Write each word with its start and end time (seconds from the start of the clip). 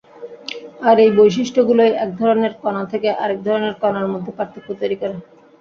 আর 0.81 0.95
এই 1.05 1.11
বৈশিষ্ট্যগুলোই 1.17 1.91
এক 2.03 2.09
ধরনের 2.19 2.53
কণা 2.63 2.83
থেকে 2.91 3.09
আরেক 3.23 3.39
ধরনের 3.47 3.73
কণার 3.81 4.07
মধ্যে 4.13 4.31
পার্থক্য 4.37 4.69
তৈরি 4.81 4.97
করে। 5.01 5.15